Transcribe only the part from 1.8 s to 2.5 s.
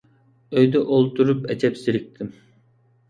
زېرىكتىم.